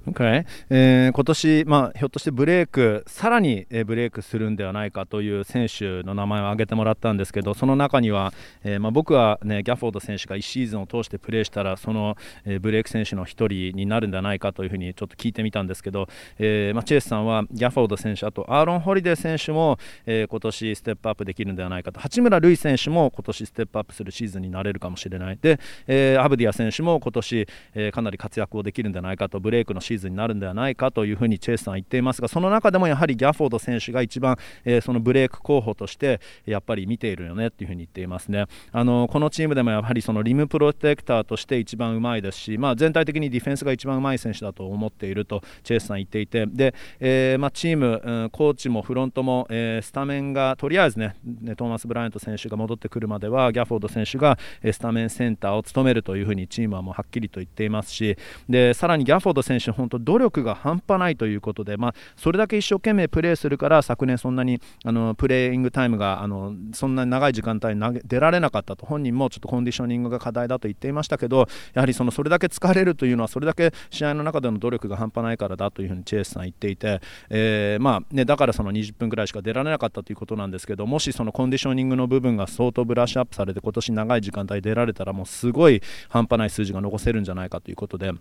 [0.08, 0.46] Okay.
[0.70, 12.16] えー、今年、まあ、ひょっとしてブレイク、さらにえブレイクするんではないかという選手の名前を挙げてもらったんですけど、その中には、えーまあ、僕は、ね、ギャフォード選手が1シーズンを通してプレーしたら、その、
[12.46, 13.28] え、ブレイク選手の1
[13.72, 16.08] 人になるんではないかというふうにちょっと聞いてみたんですけど、
[16.40, 38.46] えーまあ、チェイスさんはギャフォード選手、あとアーロン・ホリデー選手も、えー、今年ステップアップできるんではないかと、八村塁選手も今年ステップアップするシーズンになれるかもしれない、で、え、アブディア選手も今年、え、かなり活躍をできるんではないかと、ブレイクのシーズンになるんではないかというふうにチェイスさん言っていますがその中でもやはりギャフォード選手が一番、えー、そのブレイク候補としてやっぱり見ているよねというふうに言っていますね。
[38.72, 51.16] あのこのチームでもやはりそのリムプロテクターとして一番うまいですし、まあ、全体的にディフェンスが一番うまい選手だと思っているとチェイスさん言っていてで、えー、まあ、チーム、うん、コーチもフロントも、えー、スタメンがとりあえずね
[51.58, 54.38] トーマス・ブライアント選手が戻ってくるまではギャフォード選手が
[54.72, 58.18] スタメンセンターを務めるというふうにチームはもうはっきりと言っていますし
[58.50, 88.12] でさらにギャフォード選手本当努力が半端ないということで、まあ、それだけ一生懸命プレーするから昨年そんなにあのプレーイングタイムがあのそんなに長い時間帯に投げ出られなかったと本人もちょっとコンディショニングが課題だと言っていましたけどやはりそのそれだけ疲れるというのはそれだけ試合の中での努力が半端ないからだというふうにチェイスさん言っていて、えー、まあね、だからその20分ぐらいしか出られなかったということなんですけどもしそのコンディショニングの部分が相当ブラッシュアップされて今年長い時間帯出られたらもうすごい半端ない数字が残せるんじゃないかということで。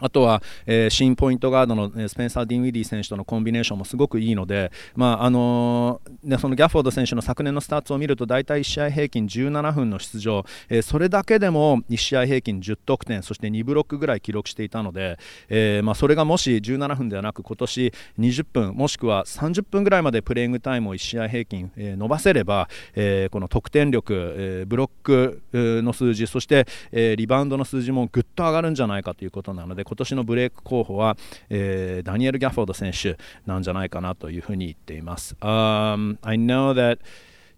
[0.00, 31.16] あとは、えー、新ポイントガードのスペンサー・ディンウィディ選手とのコンビネーションもすごくいいので、まああのー、そのギャフォード選手の昨年のスタッツを見ると大体1試合平均17分の出場、えー、それだけでも1試合平均10得点そして2ブロックぐらい記録していたので、えーまあ、それがもし17分ではなく今年20分もしくは30分ぐらいまでプレイングタイムを1試合平均、えー、伸ばせれば、えー、この得点力、えー、ブロックの数字そして、えー、リバウンドの数字もぐっと上がるんじゃないかということなので今年のブレイク候補は、
[31.48, 35.34] えー、ダニエル・ギャフォード選手なんじゃないかなというふうに言っています。
[35.40, 37.00] Um, I know that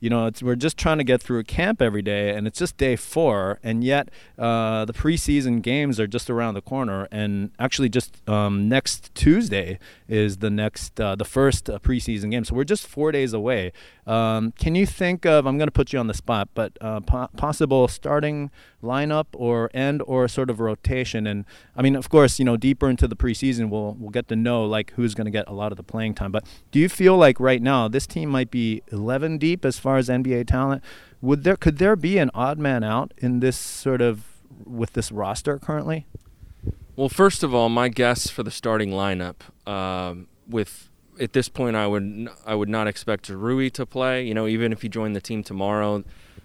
[0.03, 2.77] you know, we're just trying to get through a camp every day, and it's just
[2.77, 7.07] day four, and yet uh, the preseason games are just around the corner.
[7.13, 12.45] And actually, just um, next Tuesday is the next, uh, the first uh, preseason game.
[12.45, 13.71] So we're just four days away.
[14.05, 15.47] Um, can you think of?
[15.47, 18.51] I'm going to put you on the spot, but uh, po- possible starting
[18.83, 21.29] lineup or end or sort of rotation.
[21.29, 21.45] And
[21.77, 24.65] I mean, of course, you know, deeper into the preseason, we'll we'll get to know
[24.65, 26.33] like who's going to get a lot of the playing time.
[26.33, 29.92] But do you feel like right now this team might be 11 deep as far
[29.99, 30.83] as NBA talent?
[31.21, 34.25] Would there could there be an odd man out in this sort of
[34.65, 36.07] with this roster currently?
[36.97, 41.77] Well, first of all, my guess for the starting lineup um, with at this point,
[41.77, 44.27] I would I would not expect Rui to play.
[44.27, 46.05] You know, even if he joined the team tomorrow,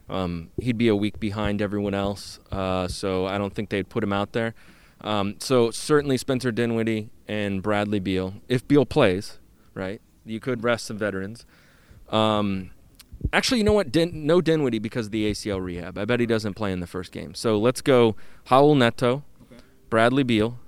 [0.09, 4.03] um, he'd be a week behind everyone else, uh, so I don't think they'd put
[4.03, 4.53] him out there.
[5.01, 9.39] Um, so certainly Spencer Dinwiddie and Bradley Beal, if Beal plays,
[9.73, 10.01] right?
[10.25, 11.45] You could rest some veterans.
[12.09, 12.71] Um,
[13.33, 13.91] actually, you know what?
[13.91, 15.97] Din- no Dinwiddie because of the ACL rehab.
[15.97, 17.33] I bet he doesn't play in the first game.
[17.33, 19.61] So let's go Howell Neto, okay.
[19.89, 20.59] Bradley Beal,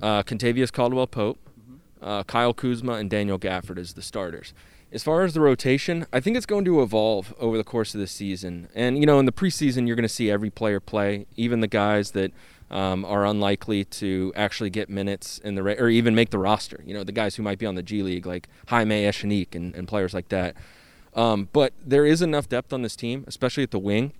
[0.00, 2.04] uh, Contavious Caldwell Pope, mm-hmm.
[2.04, 4.52] uh, Kyle Kuzma, and Daniel Gafford as the starters.
[4.92, 8.00] As far as the rotation, I think it's going to evolve over the course of
[8.00, 8.68] the season.
[8.74, 11.66] And, you know, in the preseason, you're going to see every player play, even the
[11.66, 12.30] guys that
[12.70, 16.82] um, are unlikely to actually get minutes in the, or even make the roster.
[16.84, 19.74] You know, the guys who might be on the G League, like Jaime Eshanique and,
[19.74, 20.56] and players like that.
[21.14, 24.12] Um, but there is enough depth on this team, especially at the wing,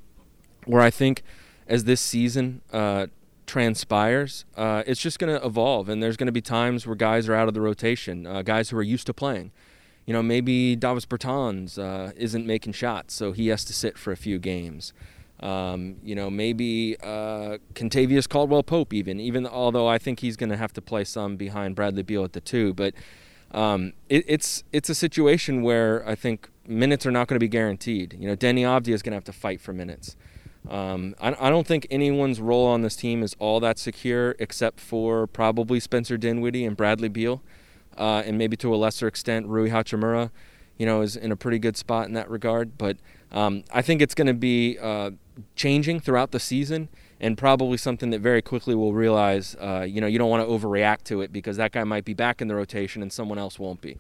[0.66, 1.22] where I think
[1.66, 3.06] as this season uh,
[3.46, 7.28] transpires, uh, it's just going to evolve, and there's going to be times where guys
[7.28, 9.52] are out of the rotation, uh, guys who are used to playing.
[10.06, 14.12] You know, maybe Davis Bertans uh, isn't making shots, so he has to sit for
[14.12, 14.92] a few games.
[15.40, 20.50] Um, you know, maybe uh, Contavious Caldwell Pope, even, even although I think he's going
[20.50, 22.74] to have to play some behind Bradley Beal at the two.
[22.74, 22.94] But
[23.52, 27.48] um, it, it's it's a situation where I think minutes are not going to be
[27.48, 28.16] guaranteed.
[28.18, 30.16] You know, Denny Avdia is going to have to fight for minutes.
[30.68, 34.78] Um, I, I, don't think anyone's role on this team is all that secure, except
[34.78, 37.42] for probably Spencer Dinwiddie and Bradley Beal,
[37.98, 40.30] uh, and maybe to a lesser extent Rui Hachimura.
[40.78, 42.78] You know, is in a pretty good spot in that regard.
[42.78, 42.96] But
[43.30, 45.10] um, I think it's going to be uh,
[45.54, 46.88] changing throughout the season
[47.22, 50.52] and probably something that very quickly will realize, uh, you know, you don't want to
[50.52, 53.60] overreact to it because that guy might be back in the rotation and someone else
[53.60, 53.96] won't be.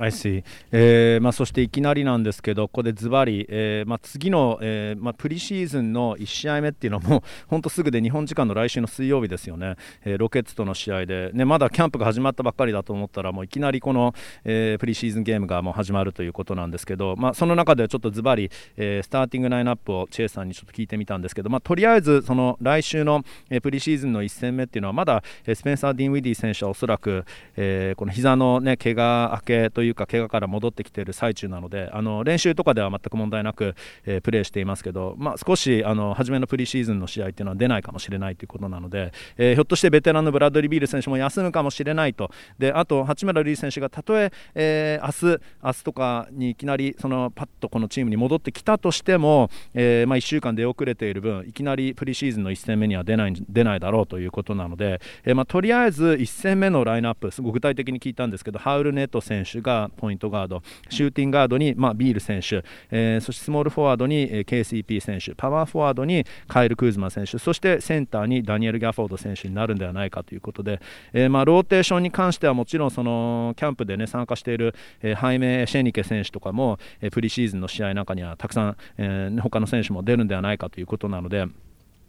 [0.00, 0.42] I see、
[0.72, 27.26] えーまあ、そしていきなりなんですけど、ここでズバリ、えーまあ、次の、えーまあ、プリシーズンの1試合目っていうのも、本当すぐで日本時間の来週の水曜日ですよね、えー、ロケッツとの試合で、ね、まだキャンプが始まったばっかりだと思ったら、もういきなりこの、えー、プリシーズンゲームがもう始まるということなんですけど、まあ、その中でちょっとズバリ、えー、スターティングラインナップをチェイスさんにちょっと聞いてみたんですけど、まあ、とりあえずその来週の、えー、プリシーズンの1戦目っていうのは、まだ、えー、スペンサー・ディンウィディ選手はおそらく、
[27.56, 33.74] えー、この膝のね、怪我明けといういうか、怪我から戻ってきている最中なのであの練習とかでは全く問題なく、
[34.06, 42.30] えー、プレーしていますけど、まあ、少しあの初めのプリシーズンの試合っていうのは出ないかもしれないということなので、えー、ひょっとしてベテランのブラッドリー・ビール選手も休むかもしれないと。
[42.58, 60.62] であと八村塁選手がたとええー、明日明日とかにいきなりそのパッとこのチームに戻ってきたとしても、えーまあ、1週間出遅れている分いきなりプリシーズンの1戦目には出ない出ないだろうということなので、えまあ、とりあえず1戦目のラインナップすごく具体的に聞いたんですけどハウルネット選手がポイントガード。
[60.88, 65.34] シューティングガードに、まあ、ビール選手、えー、そしてスモールフォワードに、KCP 選手。
[65.34, 67.38] パワーフォワードにカイル・クーズマ選手。
[67.38, 70.80] そしてセンターにダニエル・ギャフォード選手になるんではないかということで、
[71.12, 81.46] えーまあ、ローテーションに関してはもちろんそのキャンプで、ね、参加している、えー、ハイメ・エチェニケ選手とかも、え、プリシーズンの試合の中にはたくさん、え、他の選手も出るんではないかということなので。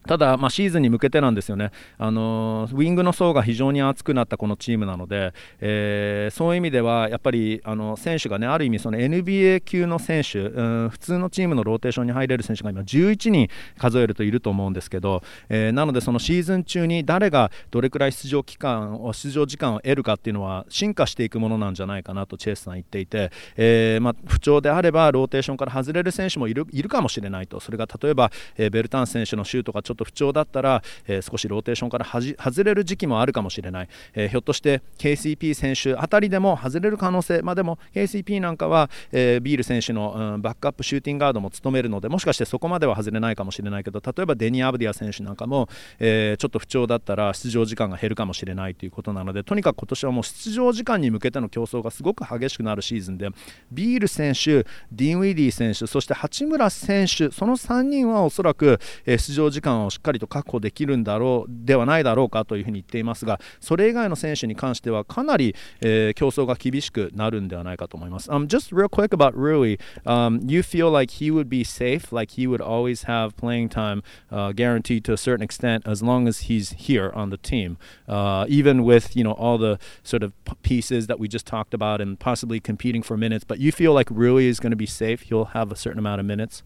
[0.07, 13.47] ただ、まあ、シーズンに向けてなんですよね、あのウィングの層が非常に厚くなったこのチームなので、えー、そういう意味ではやっぱりあの選手がねある意味その NBA 級の選手、うん、普通のチームのローテーションに入れる選手が今11人
[13.77, 27.59] 数えるといると思うんですけど、えー、なのでそのシーズン中に誰がどれくらい出場期間を出場時間を得るかっていうのは進化していくものなんじゃないかなとチェイスさん言っていて、えー、まあ、不調であればローテーションから外れる選手もいるかもしれないと。
[27.59, 45.69] それが例えば、えベルタンス選手のシュートがちょっと不調だったら、えー、少しローテーションから外れる時期もあるかもしれない、えー、ひょっとして KCP 選手あたりでも外れる可能性、まあ、でも KCP なんかは、えー、ビール選手の、うん、バックアップシューティングガードも務めるのでもしかしてそこまでは外れないかもしれないけど例えばデニー・アブディア選手なんかも、
[45.99, 53.29] えー、ちょっと不調だったら出場時間が減るかもしれないということなのでとにかく今年はもう出場時間に向けての競争がすごく激しくなるシーズンで
[53.71, 68.29] ビール選手、ディン・ウィディ選手そして八村選手その3人はおそらく、え、出場時間をしっかりと確保できるんだろうではないだろうかというふうに言っていますがそれ以外の選手に関してはかなり、えー、競争が厳しくなるんではないかと思います。
[68.29, 72.47] Um, just real quick about Rui, um, you feel like he would be safe, like he
[72.47, 76.71] would always have playing time uh, guaranteed to a certain extent as long as he's
[76.77, 77.77] here on the team,
[78.07, 82.01] uh, even with you know all the sort of pieces that we just talked about
[82.01, 83.43] and possibly competing for minutes.
[83.43, 86.19] But you feel like Rui is going to be safe; he'll have a certain amount
[86.19, 86.63] of minutes.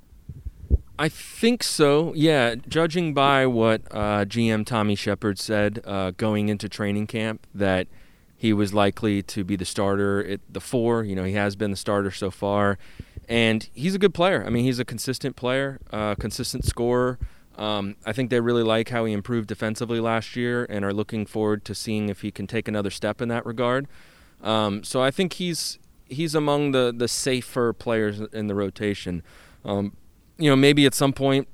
[0.97, 2.13] I think so.
[2.15, 7.87] Yeah, judging by what uh, GM Tommy Shepard said uh, going into training camp, that
[8.37, 11.03] he was likely to be the starter at the four.
[11.03, 12.77] You know, he has been the starter so far,
[13.27, 14.43] and he's a good player.
[14.45, 17.19] I mean, he's a consistent player, uh, consistent scorer.
[17.57, 21.25] Um, I think they really like how he improved defensively last year and are looking
[21.25, 23.87] forward to seeing if he can take another step in that regard.
[24.41, 29.23] Um, so I think he's he's among the the safer players in the rotation.
[29.63, 29.93] Um,
[30.37, 31.47] you know, maybe at some point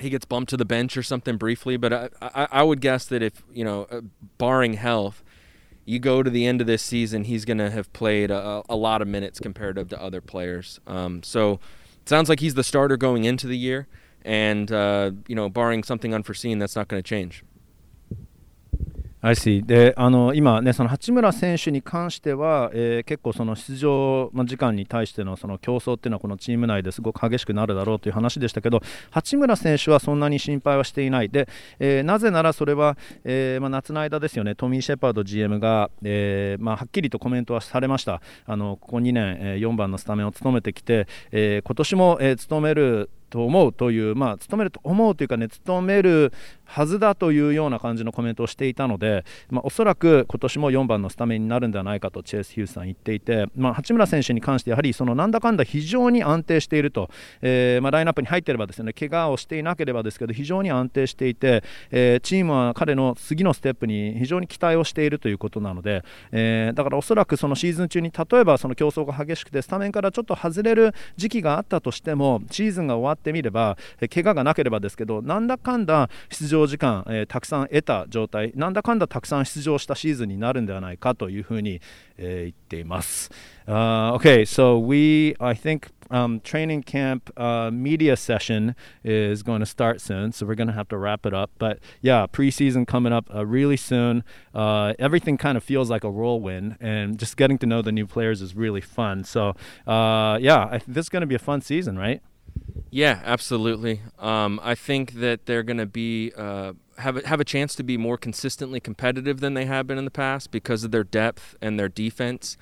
[0.00, 3.04] he gets bumped to the bench or something briefly, but I, I, I would guess
[3.06, 4.00] that if, you know, uh,
[4.38, 5.22] barring health,
[5.84, 8.76] you go to the end of this season, he's going to have played a, a,
[8.76, 10.80] lot of minutes comparative to other players.
[10.86, 11.60] Um, so
[12.02, 13.86] it sounds like he's the starter going into the year.
[14.22, 17.42] And, uh, you know, barring something unforeseen, that's not going to change.
[19.20, 19.66] I see.
[19.66, 31.30] であの今、ね、その八村選手に関しては、えー、結構その出場時間に対してのその競争っていうのはこのチーム内ですごく激しくなるだろうという話でしたけど八村選手はそんなに心配はしていない。
[31.30, 31.48] で、
[31.80, 34.54] えー、なぜならそれは、えーまあ、夏の間ですよね。
[34.54, 38.22] トミー・シェパード GM が、えーまあ、はっきりとコメントはされました。
[38.46, 46.32] あのここ2年、えー、4番のスタメンを務めてきて、えー、今年も、えー、務めると思うという、まあ、務めると思うというかね、務める
[46.64, 57.10] はずだというような感じのコメントをしていたので、まあ、おそらく今年も4番のスタメンになるんではないかとチェイス・ヒュースさん言っていて、まあ、八村選手に関してやはりそのなんだかんだ非常に安定していると、
[57.40, 81.81] えー、まあ、ラインナップに入っていればですね怪我をしていなければですけど非常に安定していて、えー、チームは彼の次のステップに非常に期待をしているということなので、えー、だからおそらくそのシーズン中に例えばその競争が激しくてスタメンからちょっと外れる時期があったとしてもシーズンが終わってみれば、えー、怪我がなければですけどなんだかんだ出場時間、えー、たくさん得た状態なんだかんだたくさん出場したシーズンになるんではないかというふうに、
[82.17, 83.31] えー、言っています。
[83.65, 90.01] Uh, okay, so we, I think, um, training camp uh, media session is going to start
[90.01, 91.51] soon, so we're going to have to wrap it up.
[91.57, 94.23] But yeah, preseason coming up uh, really soon.
[94.53, 98.05] Uh, everything kind of feels like a whirlwind, and just getting to know the new
[98.05, 99.23] players is really fun.
[99.23, 99.55] So
[99.87, 102.21] uh, yeah, I, this is going to be a fun season, right?
[102.90, 104.00] Yeah, absolutely.
[104.18, 107.82] Um, I think that they're going to be uh, have a, have a chance to
[107.82, 111.56] be more consistently competitive than they have been in the past because of their depth
[111.60, 112.56] and their defense.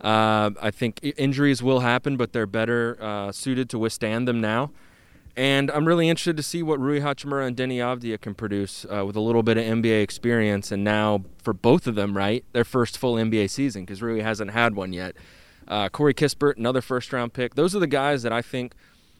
[0.00, 4.70] Uh, I think injuries will happen, but they're better uh, suited to withstand them now.
[5.36, 9.04] And I'm really interested to see what Rui Hachimura and Denny Avdia can produce uh,
[9.04, 10.72] with a little bit of NBA experience.
[10.72, 14.52] And now, for both of them, right, their first full NBA season because Rui hasn't
[14.52, 15.14] had one yet.
[15.68, 17.54] Uh, Corey Kispert, another first round pick.
[17.54, 18.74] Those are the guys that I think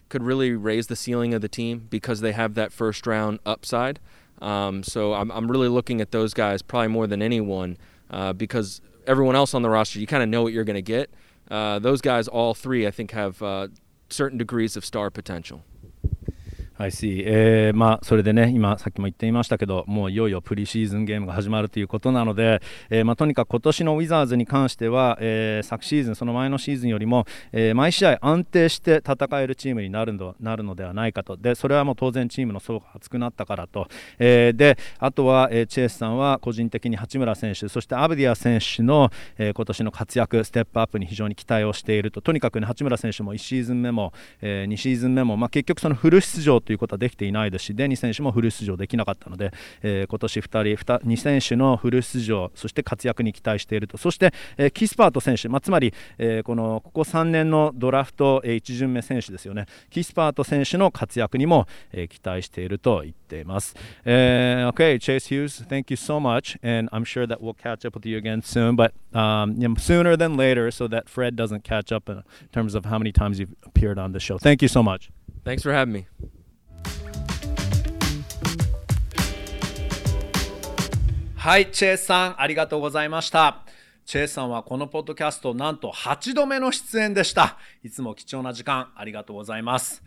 [0.08, 3.98] could really raise the ceiling of the team because they have that first round upside.
[4.40, 7.76] Um, so I'm, I'm really looking at those guys probably more than anyone
[8.10, 10.82] uh, because everyone else on the roster, you kind of know what you're going to
[10.82, 11.10] get.
[11.50, 13.68] Uh, those guys, all three, I think, have uh,
[14.10, 15.64] certain degrees of star potential.
[16.78, 22.60] I see、えーまあ、それでね、今、さっきも言っていましたけど、もういよいよプリシーズンゲームが始まるということなので、
[22.90, 44.12] えーまあ、とにかく今年のウィザーズに関しては、えー、昨シーズン、その前のシーズンよりも、え、毎試合安定して戦えるチームになるのなるのではないかと、でそれはもう当然チームの層が厚くなったからと、え、であとは、え、チェイスさんは個人的に八村選手、そしてアブディア選手の、えー、今年の活躍、ステップアップに非常に期待をしていると、とにかく、ね、八村選手も1シーズン目も、
[44.42, 49.52] え、2シーズン目も、まあ、結局、そのフル出場ということはできていないですしデニー選手もフル出場できなかったので、
[49.82, 67.96] えー、今年2人 2, 2選手のフル出場そして活躍に期待しているとそして、えー、キスパート選手、まあ、つまり、えー、このここ3年のドラフト、えー、1巡目選手ですよねキスパート選手の活躍にも、えー、期待していると言っています、えー、OK Chase Hughes thank you so much and I'm sure that we'll catch up
[67.96, 72.08] with you again soon but um, sooner than later so that Fred doesn't catch up
[72.08, 75.10] in terms of how many times you've appeared on the show thank you so much
[75.46, 76.06] Thanks for having me.
[81.46, 83.62] はい、チェイさん、ありがとうございました。
[84.04, 87.56] チェイさんはこのポッドキャストなんと8度目の出演でした。
[87.84, 90.02] いつも貴重な時間ありがとうございます。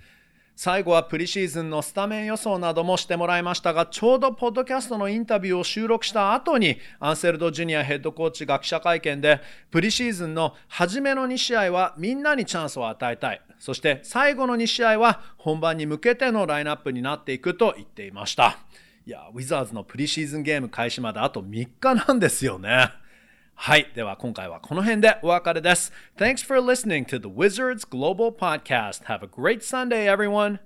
[0.58, 9.40] 最後はプリシーズンのスタメン予想などもしてもらいましたが、ちょうどポッドキャストのインタビューを収録した後に、アンセルド・ジュニアヘッドコーチが記者会見で、
[9.72, 13.42] プリシーズンの初めの2試合はみんなにチャンスを与えたい。
[13.60, 18.58] そして最後の2試合は本番に向けてのラインナップになっていくと言っていました。
[19.10, 22.92] いや、ウィザーズのプリシーズンゲーム開始まであと3日なんですよね。
[23.56, 23.92] はい。
[23.96, 25.92] では今回はこの辺でお別れです。
[26.16, 29.06] Thanks for listening to the Wizards Global Podcast.
[29.06, 30.60] Have a great Sunday, everyone.